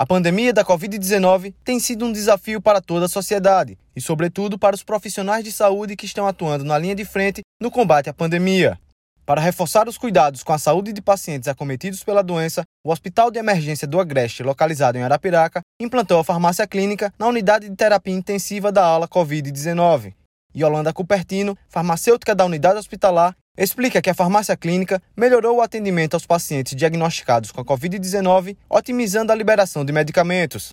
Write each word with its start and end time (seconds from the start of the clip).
A 0.00 0.06
pandemia 0.06 0.50
da 0.50 0.64
Covid-19 0.64 1.52
tem 1.62 1.78
sido 1.78 2.06
um 2.06 2.12
desafio 2.12 2.58
para 2.58 2.80
toda 2.80 3.04
a 3.04 3.08
sociedade 3.08 3.76
e, 3.94 4.00
sobretudo, 4.00 4.58
para 4.58 4.74
os 4.74 4.82
profissionais 4.82 5.44
de 5.44 5.52
saúde 5.52 5.94
que 5.94 6.06
estão 6.06 6.26
atuando 6.26 6.64
na 6.64 6.78
linha 6.78 6.94
de 6.94 7.04
frente 7.04 7.42
no 7.60 7.70
combate 7.70 8.08
à 8.08 8.14
pandemia. 8.14 8.80
Para 9.26 9.42
reforçar 9.42 9.86
os 9.90 9.98
cuidados 9.98 10.42
com 10.42 10.54
a 10.54 10.58
saúde 10.58 10.94
de 10.94 11.02
pacientes 11.02 11.48
acometidos 11.48 12.02
pela 12.02 12.22
doença, 12.22 12.62
o 12.82 12.90
Hospital 12.90 13.30
de 13.30 13.38
Emergência 13.38 13.86
do 13.86 14.00
Agreste, 14.00 14.42
localizado 14.42 14.96
em 14.96 15.02
Arapiraca, 15.02 15.60
implantou 15.78 16.18
a 16.18 16.24
farmácia 16.24 16.66
clínica 16.66 17.12
na 17.18 17.26
unidade 17.26 17.68
de 17.68 17.76
terapia 17.76 18.14
intensiva 18.14 18.72
da 18.72 18.82
ala 18.82 19.06
Covid-19. 19.06 20.14
Yolanda 20.56 20.92
Cupertino, 20.92 21.56
farmacêutica 21.68 22.34
da 22.34 22.44
unidade 22.44 22.78
hospitalar, 22.78 23.36
explica 23.56 24.00
que 24.00 24.10
a 24.10 24.14
farmácia 24.14 24.56
clínica 24.56 25.02
melhorou 25.16 25.58
o 25.58 25.62
atendimento 25.62 26.14
aos 26.14 26.26
pacientes 26.26 26.74
diagnosticados 26.74 27.50
com 27.52 27.60
a 27.60 27.64
Covid-19, 27.64 28.56
otimizando 28.68 29.32
a 29.32 29.34
liberação 29.34 29.84
de 29.84 29.92
medicamentos. 29.92 30.70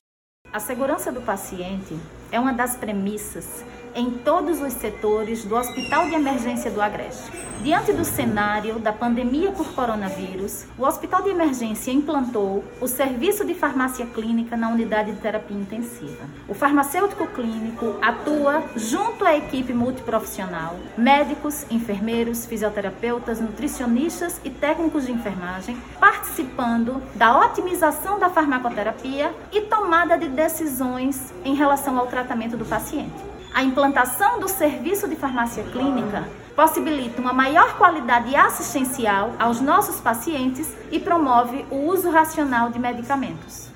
A 0.51 0.59
segurança 0.59 1.11
do 1.11 1.21
paciente 1.21 1.97
é 2.31 2.39
uma 2.39 2.53
das 2.53 2.75
premissas 2.75 3.65
em 3.97 4.11
todos 4.11 4.61
os 4.61 4.73
setores 4.73 5.43
do 5.43 5.55
Hospital 5.55 6.05
de 6.05 6.13
Emergência 6.13 6.69
do 6.69 6.79
Agreste. 6.79 7.31
Diante 7.63 7.91
do 7.91 8.05
cenário 8.05 8.77
da 8.77 8.93
pandemia 8.93 9.51
por 9.51 9.73
coronavírus, 9.73 10.67
o 10.77 10.83
Hospital 10.83 11.23
de 11.23 11.31
Emergência 11.31 11.91
implantou 11.91 12.63
o 12.79 12.87
serviço 12.87 13.43
de 13.43 13.55
farmácia 13.55 14.05
clínica 14.05 14.55
na 14.55 14.69
unidade 14.69 15.11
de 15.11 15.19
terapia 15.19 15.57
intensiva. 15.57 16.25
O 16.47 16.53
farmacêutico 16.53 17.25
clínico 17.25 17.95
atua 17.99 18.63
junto 18.75 19.25
à 19.25 19.35
equipe 19.35 19.73
multiprofissional, 19.73 20.75
médicos, 20.95 21.65
enfermeiros, 21.71 22.45
fisioterapeutas, 22.45 23.41
nutricionistas 23.41 24.39
e 24.43 24.51
técnicos 24.51 25.07
de 25.07 25.11
enfermagem, 25.11 25.75
participando 25.99 27.01
da 27.15 27.39
otimização 27.39 28.19
da 28.19 28.29
farmacoterapia 28.29 29.33
e 29.51 29.61
tomada 29.61 30.15
de 30.19 30.29
decisões 30.29 31.33
em 31.43 31.55
relação 31.55 31.97
ao 31.97 32.05
tratamento 32.05 32.55
do 32.55 32.63
paciente. 32.63 33.26
A 33.53 33.63
implantação 33.63 34.39
do 34.39 34.47
serviço 34.47 35.07
de 35.07 35.15
farmácia 35.15 35.63
clínica 35.63 36.27
possibilita 36.55 37.21
uma 37.21 37.33
maior 37.33 37.77
qualidade 37.77 38.35
assistencial 38.35 39.33
aos 39.39 39.61
nossos 39.61 39.99
pacientes 39.99 40.67
e 40.91 40.99
promove 40.99 41.65
o 41.69 41.87
uso 41.87 42.09
racional 42.09 42.69
de 42.69 42.79
medicamentos. 42.79 43.69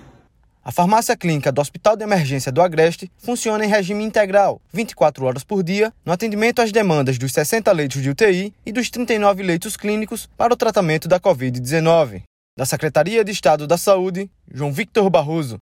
A 0.63 0.71
farmácia 0.71 1.17
clínica 1.17 1.51
do 1.51 1.59
Hospital 1.59 1.95
de 1.95 2.03
Emergência 2.03 2.51
do 2.51 2.61
Agreste 2.61 3.11
funciona 3.17 3.65
em 3.65 3.67
regime 3.67 4.03
integral, 4.03 4.61
24 4.71 5.25
horas 5.25 5.43
por 5.43 5.63
dia, 5.63 5.91
no 6.05 6.13
atendimento 6.13 6.61
às 6.61 6.71
demandas 6.71 7.17
dos 7.17 7.31
60 7.31 7.71
leitos 7.71 8.01
de 8.01 8.11
UTI 8.11 8.53
e 8.63 8.71
dos 8.71 8.89
39 8.91 9.41
leitos 9.41 9.75
clínicos 9.75 10.29
para 10.37 10.53
o 10.53 10.57
tratamento 10.57 11.07
da 11.07 11.19
Covid-19. 11.19 12.21
Da 12.55 12.65
Secretaria 12.65 13.23
de 13.23 13.31
Estado 13.31 13.65
da 13.65 13.77
Saúde, 13.77 14.29
João 14.53 14.71
Victor 14.71 15.09
Barroso. 15.09 15.57